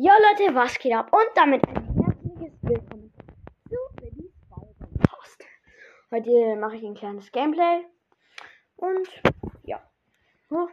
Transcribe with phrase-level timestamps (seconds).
[0.00, 1.12] Ja Leute, was geht ab?
[1.12, 3.12] Und damit ein herzliches Willkommen
[3.68, 5.44] zu Billy's Podcast.
[6.12, 7.84] Heute mache ich ein kleines Gameplay.
[8.76, 9.08] Und
[9.64, 9.82] ja.
[10.50, 10.68] Oh.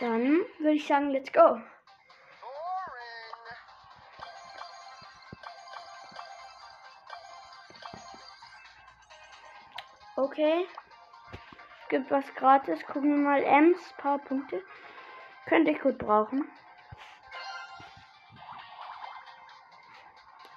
[0.00, 1.60] Dann würde ich sagen, let's go.
[10.16, 10.66] Okay.
[11.94, 12.84] Gibt was gratis.
[12.86, 13.40] Gucken wir mal.
[13.44, 14.60] Ems, paar Punkte.
[15.46, 16.44] Könnte ich gut brauchen.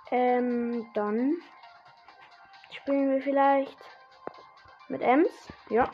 [0.10, 1.36] Ähm, dann
[2.72, 3.78] spielen wir vielleicht
[4.88, 5.30] mit Ems.
[5.70, 5.92] Ja.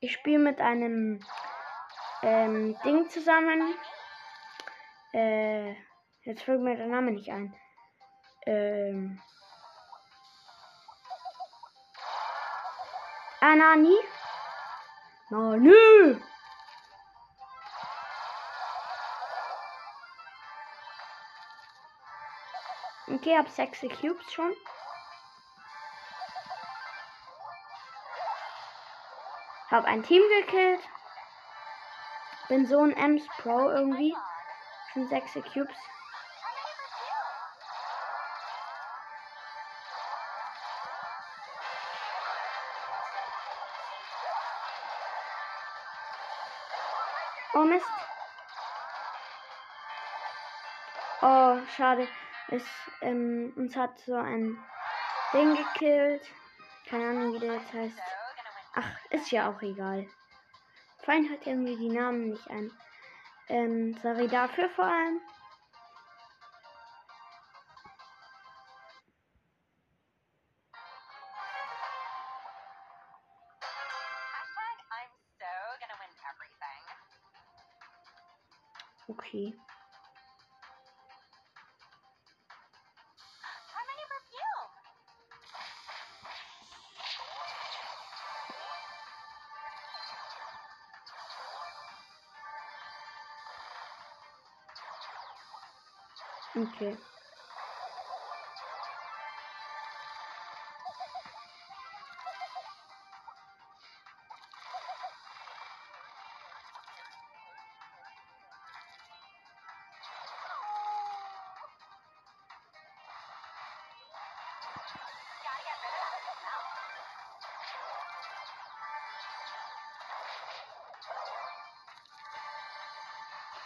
[0.00, 1.20] Ich spiele mit einem
[2.22, 3.74] ähm, Ding zusammen.
[5.12, 5.74] Äh,
[6.24, 7.54] jetzt fällt mir der Name nicht ein.
[8.46, 9.20] Ähm.
[13.40, 13.96] Ah, Nani?
[15.30, 16.20] Nani!
[23.08, 24.54] Okay, hab sechs Cubes schon.
[29.70, 30.80] Hab ein Team gekillt.
[32.50, 34.12] Bin so ein Ems Pro irgendwie.
[34.92, 35.76] Schon sechs Cubes.
[47.54, 47.86] Oh Mist.
[51.22, 52.08] Oh, schade.
[52.48, 52.64] Es,
[53.00, 54.58] ähm, uns hat so ein
[55.32, 56.26] Ding gekillt.
[56.88, 58.02] Keine Ahnung, wie der jetzt heißt.
[58.74, 60.10] Ach, ist ja auch egal.
[61.02, 62.70] Feind hat irgendwie die Namen nicht ein.
[63.48, 65.20] Ähm, sorry dafür vor allem.
[79.08, 79.52] Okay.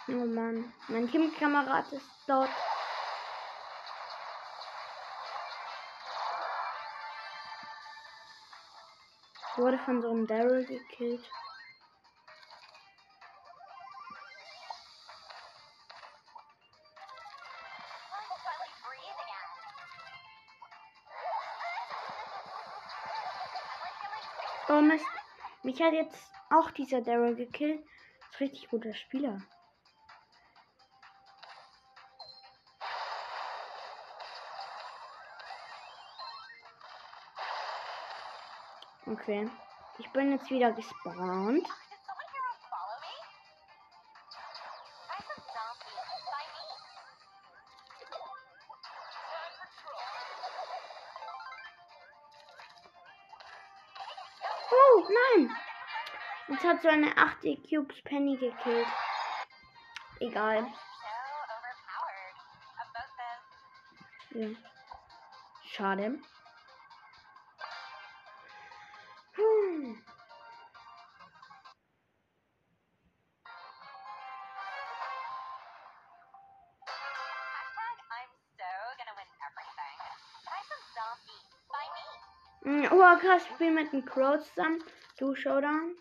[0.07, 2.51] Oh Mann, mein Teamkamerad ist dort.
[9.57, 11.27] Wurde von so einem Daryl gekillt.
[24.69, 25.07] Oh Mist.
[25.63, 27.81] Mich hat jetzt auch dieser Daryl gekillt.
[28.33, 29.41] Ist richtig guter Spieler.
[39.15, 39.49] Okay.
[39.99, 41.69] Ich bin jetzt wieder gespawnt.
[54.71, 55.57] Oh, nein!
[56.49, 58.89] Jetzt hat so eine 8 Cubes Penny gekillt.
[60.19, 60.67] Egal.
[64.31, 64.49] Ja.
[65.67, 66.19] Schade.
[82.67, 84.83] Oh, krass, ich bin mit dem Crow zusammen.
[85.19, 85.95] Du Showdown.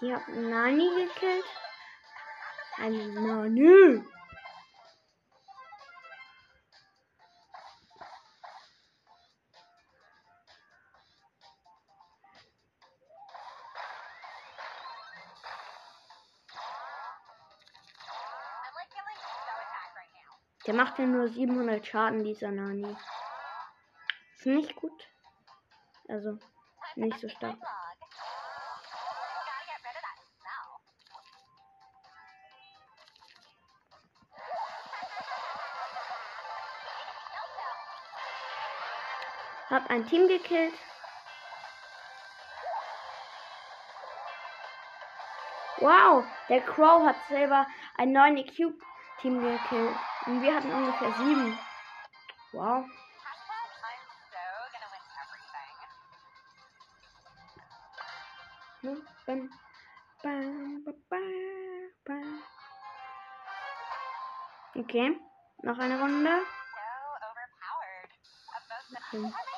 [0.00, 1.44] Die hat Nani gekillt
[2.86, 4.02] ein Menü.
[20.66, 22.96] Der macht ja nur 700 Schaden, dieser Nani.
[24.36, 25.08] Ist nicht gut.
[26.08, 26.38] Also,
[26.96, 27.56] nicht so stark.
[39.76, 40.72] Hab ein Team gekillt.
[45.80, 47.66] Wow, der Crow hat selber
[47.98, 48.78] ein 9 Cube
[49.20, 49.94] Team gekillt.
[50.24, 51.58] Und wir hatten ungefähr 7.
[52.52, 52.86] Wow.
[64.74, 65.20] Okay,
[65.62, 66.46] noch eine Runde.
[69.12, 69.55] Okay.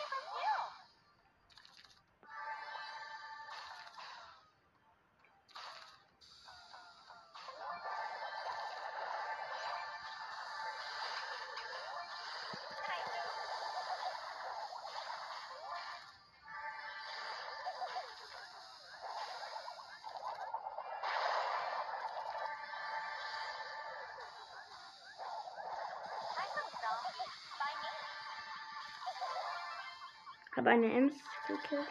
[30.58, 31.14] Habe eine Ems
[31.46, 31.86] gekillt.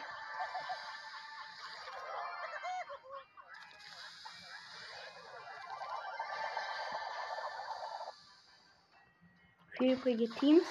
[9.78, 10.66] Vier übrige Teams.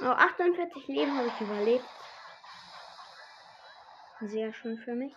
[0.00, 1.88] Nur 48 Leben habe ich überlebt.
[4.20, 5.12] Sehr schön für mich.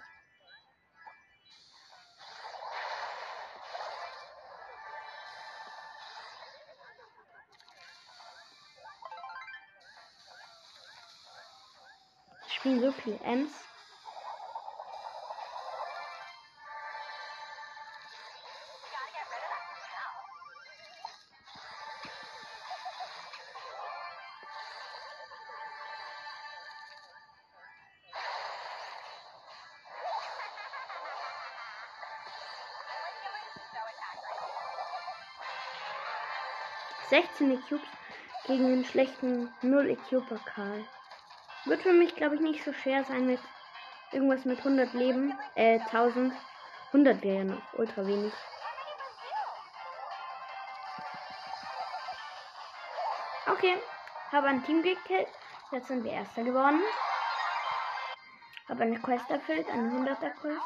[12.64, 13.73] spielen so viel Ems.
[37.14, 37.82] 16 EQs
[38.48, 40.84] gegen den schlechten 0 EQ Pokal.
[41.66, 43.40] Wird für mich, glaube ich, nicht so schwer sein mit
[44.12, 45.32] irgendwas mit 100 Leben.
[45.54, 46.34] Äh, 1000.
[46.88, 48.34] 100 wäre ja noch ultra wenig.
[53.46, 53.78] Okay,
[54.32, 55.28] habe ein Team gekillt.
[55.72, 56.82] Jetzt sind wir Erster geworden.
[58.68, 60.62] Habe eine Quest erfüllt, eine 100er Quest.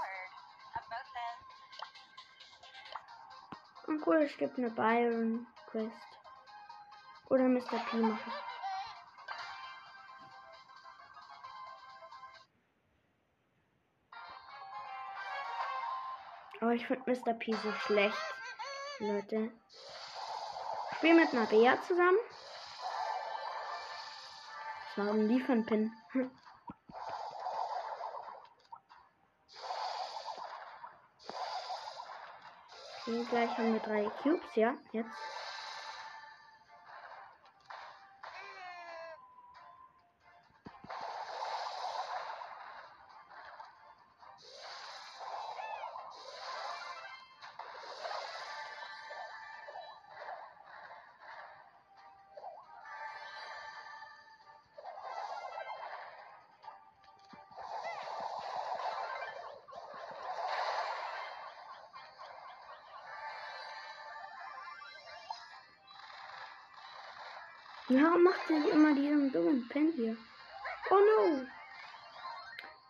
[3.88, 6.17] Und cool, es gibt eine Byron Quest.
[7.30, 7.80] Oder Mr.
[7.80, 8.34] P machen.
[16.62, 17.34] Aber ich finde Mr.
[17.34, 18.36] P so schlecht.
[19.00, 19.52] Leute.
[20.92, 22.18] Ich spiele mit Bea zusammen.
[24.96, 25.28] Was war ein
[25.66, 25.92] Pin?
[26.14, 26.32] Hm.
[33.08, 35.47] Okay, gleich haben wir drei Cubes, ja, jetzt.
[69.68, 70.18] Diesen dummen Pen hier?
[70.90, 71.46] Oh no!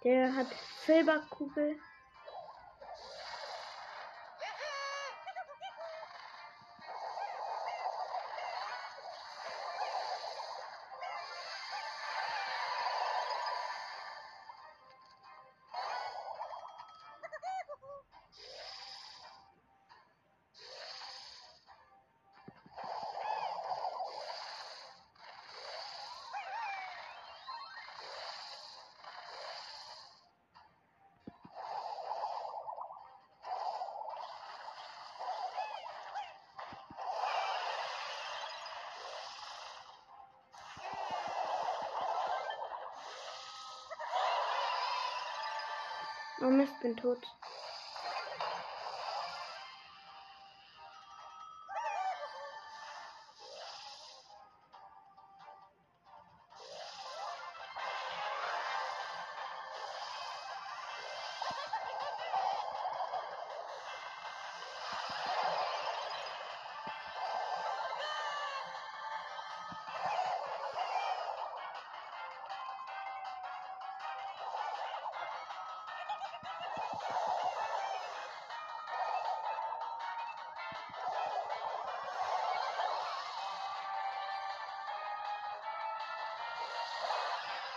[0.03, 0.47] Der hat
[0.85, 1.79] Silberkugel.
[46.41, 47.17] Oh Mist, bin tot.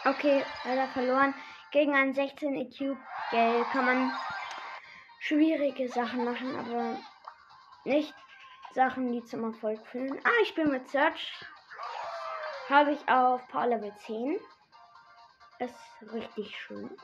[0.04, 1.34] Okay, leider verloren.
[1.72, 2.96] Gegen einen 16 EQ
[3.30, 4.12] Geld kann man
[5.20, 6.98] schwierige Sachen machen, aber
[7.84, 8.14] nicht
[8.72, 10.18] Sachen, die zum Erfolg führen.
[10.24, 11.32] Ah, ich bin mit Search.
[12.68, 14.40] Habe ich auf Power Level 10.
[15.58, 16.96] Ist richtig schön.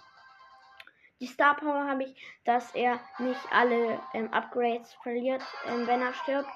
[1.20, 6.12] Die Star Power habe ich, dass er nicht alle ähm, Upgrades verliert, ähm, wenn er
[6.14, 6.50] stirbt.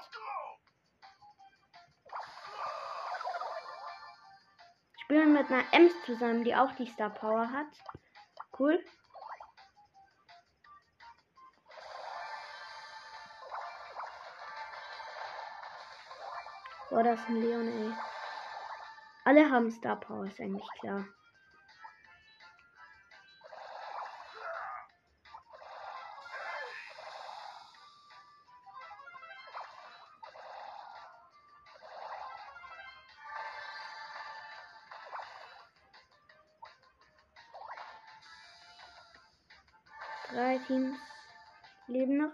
[5.10, 7.66] Spiele mit einer Ems zusammen, die auch die Star Power hat.
[8.56, 8.80] Cool.
[16.90, 17.92] Boah, das ist ein Leon, ey.
[19.24, 21.04] Alle haben Star Power, ist eigentlich klar.
[40.70, 40.96] Teams
[41.88, 42.30] leben noch.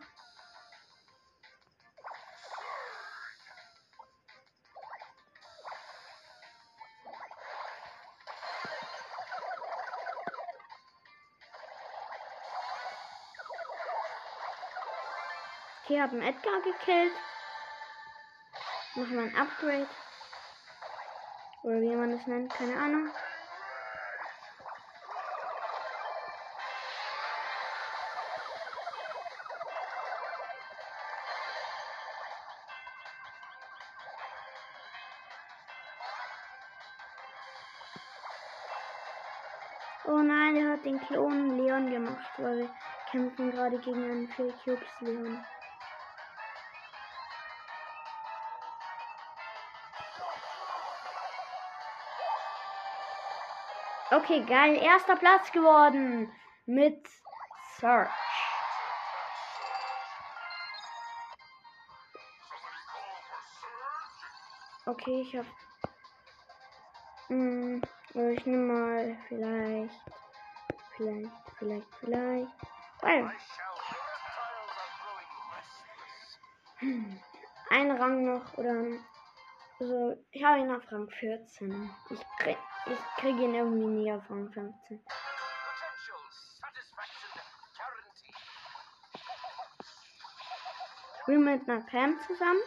[15.83, 17.12] Okay, haben Edgar gekillt.
[18.97, 19.88] Machen wir ein Upgrade.
[21.62, 23.11] Oder wie man das nennt, keine Ahnung.
[43.76, 45.45] Gerade gegen einen 4 Cubes Leon.
[54.11, 54.76] Okay, geil.
[54.76, 56.33] Erster Platz geworden
[56.64, 57.09] mit
[57.78, 58.11] Search.
[64.87, 65.47] Okay, ich hab.
[67.26, 67.83] Hm,
[68.14, 70.00] ich nehme mal vielleicht.
[70.97, 72.75] Vielleicht, vielleicht, vielleicht.
[73.07, 73.31] Well.
[76.79, 77.21] Hm.
[77.71, 78.83] Ein Rang noch oder.
[79.79, 81.91] Also, ich habe ihn auf Rang 14.
[82.11, 85.01] Ich krieg, ich kriege ihn irgendwie nie auf Rang 15.
[91.21, 92.61] Ich bin mit einer Pam zusammen.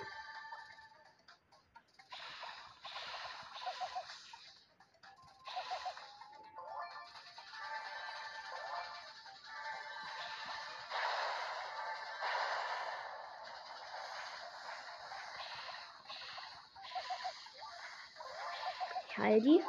[19.19, 19.61] Die.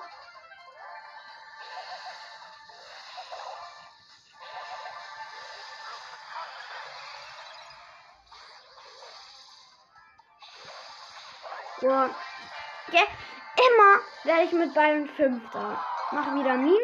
[11.83, 12.11] Ja.
[12.89, 13.07] Okay.
[13.57, 15.85] Immer werde ich mit Byron Fünfter.
[16.13, 16.81] Mache wieder Minus.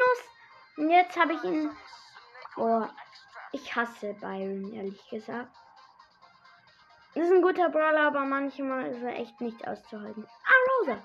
[0.77, 1.71] Und jetzt habe ich ihn.
[2.57, 2.87] Oh,
[3.53, 5.55] ich hasse Byron, ehrlich gesagt.
[7.15, 10.27] Ist ein guter Brawler, aber manchmal ist er echt nicht auszuhalten.
[10.45, 10.99] Ah, Rosa.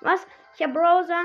[0.00, 0.26] Was?
[0.54, 1.24] Ich habe Rosa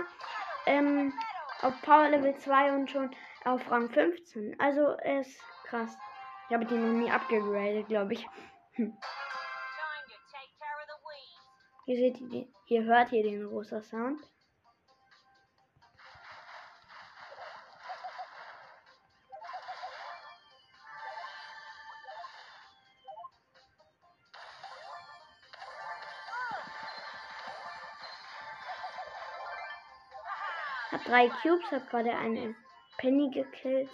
[0.65, 1.13] ähm,
[1.61, 3.15] auf Power Level 2 und schon
[3.45, 4.59] auf Rang 15.
[4.59, 5.97] Also ist krass.
[6.49, 8.27] Ich habe die noch nie abgegradet, glaube ich.
[8.73, 8.97] Hm.
[11.85, 14.19] Hier seht ihr, ihr hört hier den rosa Sound.
[31.05, 32.55] Drei Cubes, hat gerade eine
[32.97, 33.89] Penny gekillt.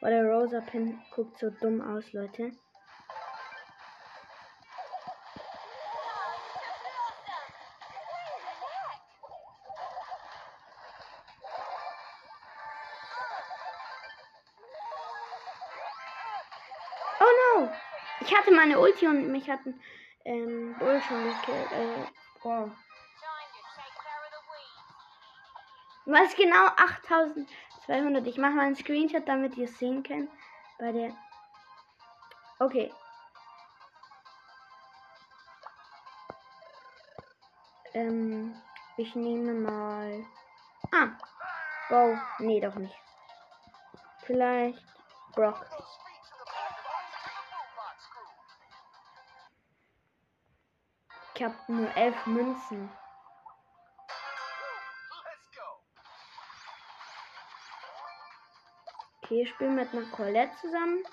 [0.00, 2.52] Boah, der Rosa Pin guckt so dumm aus, Leute.
[17.20, 17.68] Oh no!
[18.20, 19.80] Ich hatte meine Ulti und mich hatten
[20.24, 21.72] ähm, Bull schon gekillt.
[21.72, 22.06] Äh,
[22.40, 22.70] boah.
[26.06, 26.66] Was genau
[27.88, 28.26] 8200?
[28.26, 30.30] Ich mache mal einen Screenshot, damit ihr es sehen könnt.
[30.78, 31.16] Bei der.
[32.58, 32.92] Okay.
[37.94, 38.54] Ähm,
[38.96, 40.24] ich nehme mal.
[40.92, 41.08] Ah.
[41.88, 42.18] Wow.
[42.38, 42.94] Nee, doch nicht.
[44.24, 44.84] Vielleicht
[45.34, 45.64] Brock.
[51.34, 52.90] Ich habe nur elf Münzen.
[59.28, 61.04] Okay, ich spiele mit einer Colette zusammen.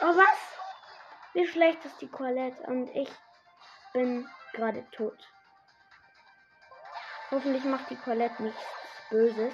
[0.00, 0.24] Oh was?
[1.34, 3.10] Wie schlecht ist die Colette und ich
[3.92, 5.30] bin gerade tot.
[7.30, 8.64] Hoffentlich macht die Colette nichts
[9.10, 9.52] Böses.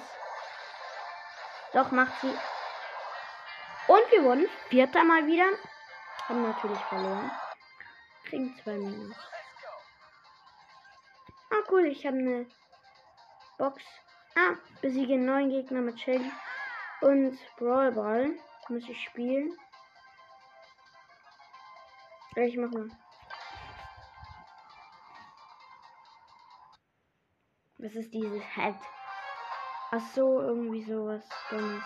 [1.73, 2.33] Doch macht sie.
[3.87, 5.45] Und wir wurden vierter mal wieder.
[6.27, 7.31] Haben natürlich verloren.
[8.25, 9.15] Kriegen zwei Minus.
[11.49, 11.85] Ah, cool.
[11.87, 12.45] Ich habe eine
[13.57, 13.83] Box.
[14.35, 16.31] Ah, besiege neun Gegner mit Shelly
[17.01, 18.31] und Brawl Ball.
[18.69, 19.57] Muss ich spielen.
[22.35, 22.89] Ich mach mal.
[27.77, 28.75] Was ist dieses Head?
[29.93, 31.83] Ach so, irgendwie sowas Dummes.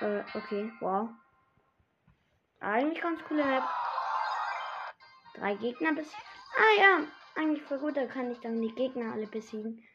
[0.00, 1.10] Äh, okay, wow.
[2.58, 3.62] Eigentlich ganz coole Map.
[5.34, 6.12] Drei Gegner bis.
[6.56, 9.86] Ah ja, eigentlich voll gut, da kann ich dann die Gegner alle besiegen.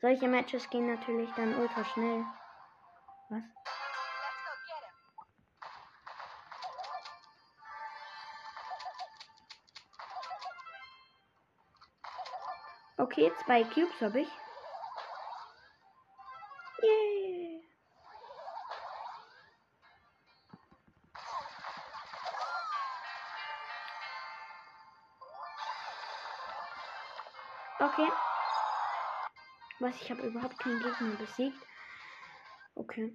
[0.00, 2.24] Solche Matches gehen natürlich dann ultra schnell.
[3.28, 3.42] Was?
[12.98, 14.28] Okay, zwei Cubes habe ich.
[16.82, 17.62] Yay.
[27.78, 28.08] Okay.
[29.80, 31.66] Was, ich habe überhaupt keinen Gegner besiegt.
[32.76, 33.10] Okay.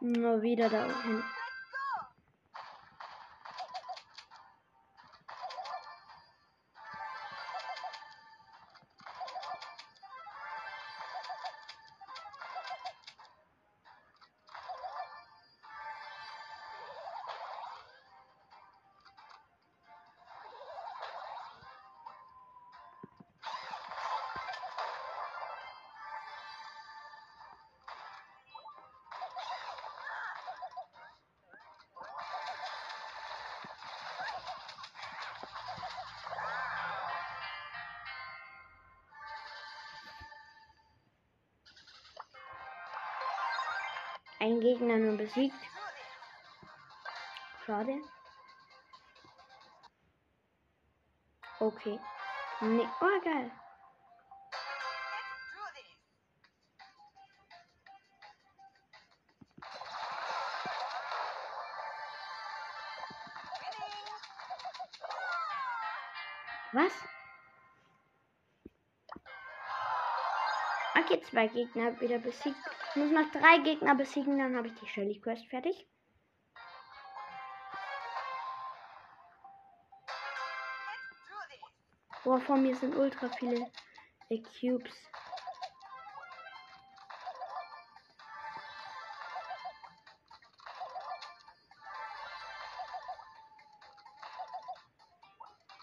[0.00, 1.22] Nur wieder da hinten.
[44.38, 45.56] Ein Gegner nur besiegt.
[47.64, 48.02] Schade.
[51.58, 51.98] Okay.
[52.60, 52.88] Nee.
[53.00, 53.50] Oh, geil.
[66.72, 66.92] Was?
[70.94, 72.75] Okay, zwei Gegner wieder besiegt.
[72.96, 75.86] Ich muss noch drei Gegner besiegen, dann habe ich die Shelly Quest fertig.
[82.24, 83.70] Boah, vor mir sind ultra viele
[84.30, 84.94] äh, Cubes.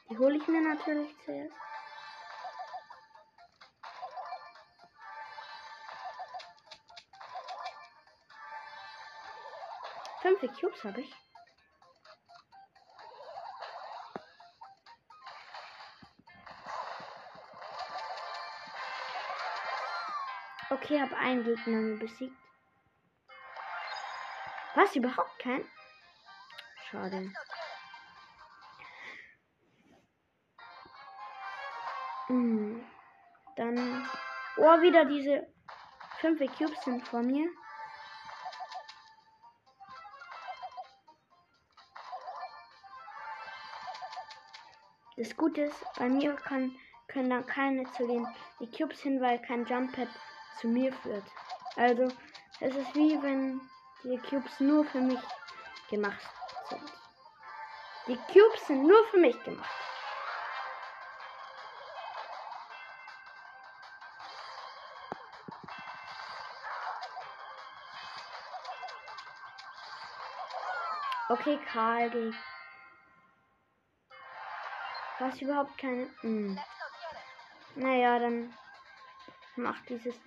[0.09, 1.72] Die hole ich mir natürlich zuerst.
[10.23, 11.13] Fünf Cubes habe ich.
[20.69, 22.33] Okay, habe einen Gegner besiegt.
[24.75, 24.95] Was?
[24.95, 25.69] Überhaupt kein?
[26.89, 27.33] Schade.
[32.27, 32.81] Hm.
[33.57, 34.09] Dann.
[34.55, 35.53] Oh, wieder diese
[36.21, 37.49] fünf Cubes sind vor mir.
[45.23, 48.27] Das Gute ist, bei mir kann, können dann keine zu den
[48.59, 50.09] die Cubes hin, weil kein Jump Pad
[50.59, 51.23] zu mir führt.
[51.77, 52.09] Also
[52.59, 53.61] es ist wie wenn
[54.03, 55.21] die Cubes nur für mich
[55.89, 56.19] gemacht
[56.69, 56.81] sind.
[58.07, 59.71] Die Cubes sind nur für mich gemacht.
[71.29, 72.35] Okay, Karl geht.
[75.23, 76.09] Was überhaupt keine.
[76.19, 76.59] Hm.
[77.75, 78.53] Naja, dann
[79.55, 80.19] macht dieses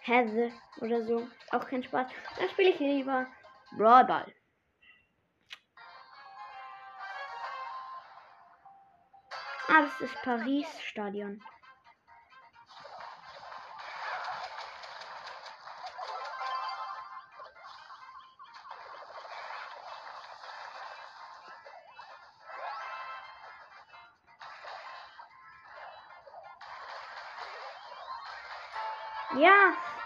[0.00, 2.10] Hesse oder so auch keinen Spaß.
[2.36, 3.28] Dann spiele ich lieber
[3.76, 4.34] Brawl Ball.
[9.68, 11.40] Ah, das ist Paris Stadion.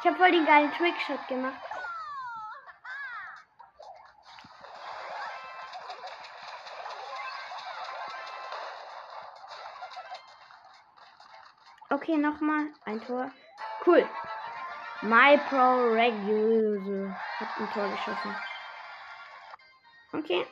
[0.05, 1.59] Ich habe voll den geilen Trickshot gemacht.
[11.89, 13.31] Okay, nochmal ein Tor.
[13.87, 14.07] Cool.
[15.01, 18.37] My Pro Regular hat ein Tor geschossen.
[20.13, 20.47] Okay.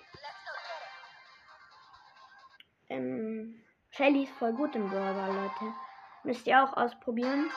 [2.88, 5.75] Ähm, Shelly ist voll gut im Brawler, Leute.
[6.23, 7.51] Müsst ihr auch ausprobieren.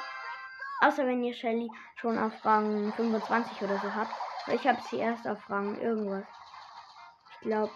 [0.82, 4.14] Außer wenn ihr Shelly schon auf Rang 25 oder so habt.
[4.48, 6.26] Ich habe sie erst auf Rang irgendwas.
[7.32, 7.74] Ich glaube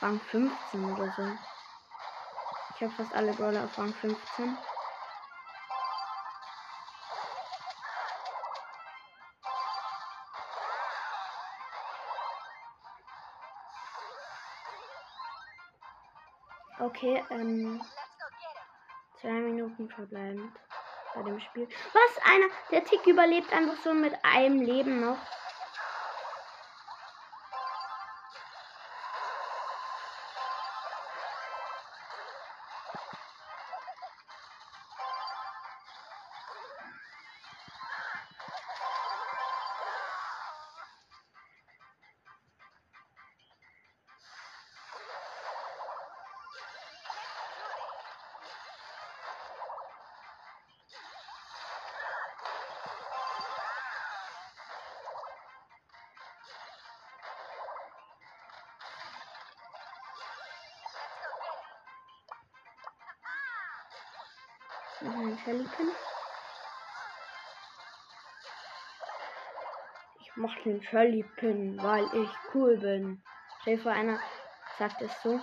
[0.00, 1.22] Rang 15 oder so.
[2.74, 4.58] Ich habe fast alle Brawler auf Rang 15.
[16.78, 17.80] Okay, ähm.
[19.20, 20.52] Zwei Minuten verbleibend
[21.16, 21.66] bei dem Spiel.
[21.92, 22.24] Was?
[22.24, 25.18] Einer, der Tick überlebt einfach so mit einem Leben noch.
[65.64, 65.90] Pin.
[70.20, 73.22] Ich mach den Shelly Pin, weil ich cool bin.
[73.82, 74.20] Vor, einer
[74.78, 75.40] sagt es so.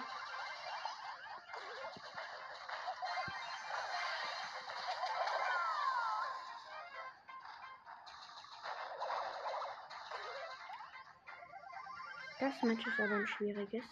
[12.40, 13.84] Das Match ist aber ein schwieriges.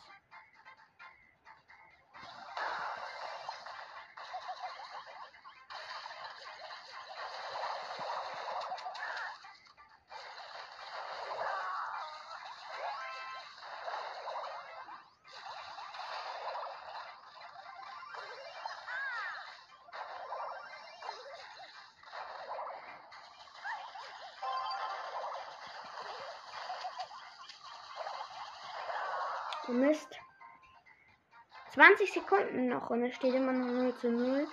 [31.81, 34.47] 20 Sekunden noch und es steht immer noch 0 zu 0.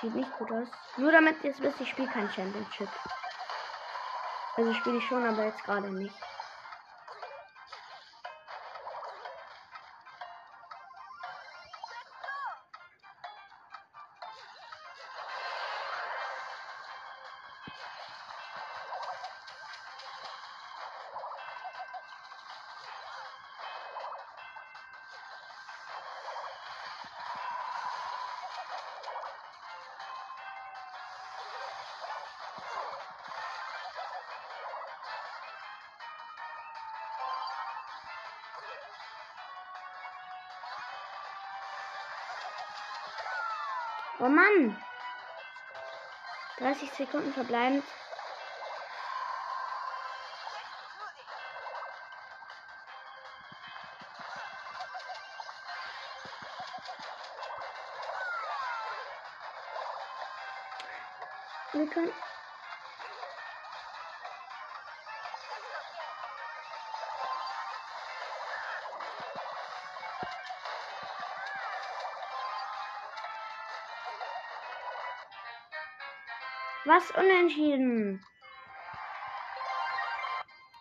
[0.00, 0.66] Sieht nicht gut aus.
[0.96, 2.88] Nur damit jetzt wisst, ich spiele kein Championship.
[4.56, 6.16] Also spiele ich schon, aber jetzt gerade nicht.
[44.36, 44.76] Mann!
[46.58, 47.82] 30 Sekunden verbleibend.
[61.72, 62.12] Wir können
[76.86, 78.24] Was unentschieden?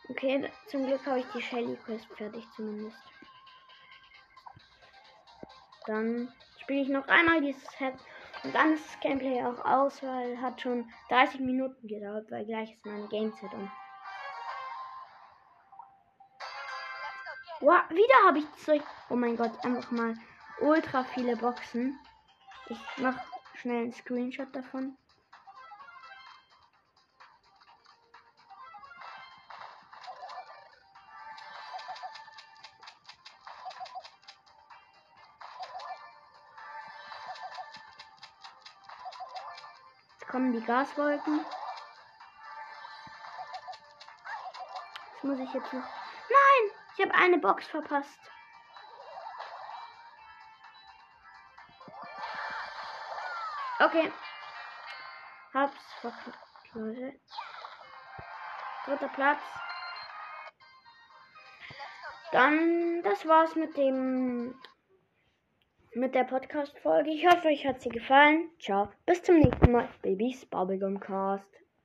[0.08, 2.96] Okay, zum Glück habe ich die Shelly Quest fertig zumindest.
[5.88, 7.96] Dann spiele ich noch einmal dieses Set
[8.44, 12.72] und dann ist das Gameplay auch aus, weil hat schon 30 Minuten gedauert, weil gleich
[12.72, 13.72] ist meine Gameset um.
[17.62, 18.84] Wow, wieder habe ich Zeug.
[19.10, 20.14] Oh mein Gott, einfach mal
[20.62, 22.00] ultra viele Boxen.
[22.68, 23.20] Ich mache
[23.56, 24.96] schnell einen Screenshot davon.
[40.36, 41.46] Kommen die Gaswolken.
[45.14, 45.80] Das muss ich jetzt noch.
[45.80, 46.72] Nein!
[46.94, 48.20] Ich habe eine Box verpasst.
[53.80, 54.12] Okay.
[55.54, 57.18] Hab's verkackt, Leute.
[58.84, 59.42] Dritter Platz.
[62.34, 64.62] Dann, das war's mit dem
[65.96, 67.10] mit der Podcast-Folge.
[67.10, 68.50] Ich hoffe, euch hat sie gefallen.
[68.60, 68.90] Ciao.
[69.06, 69.88] Bis zum nächsten Mal.
[70.02, 71.48] Babys Bubblegum Cast.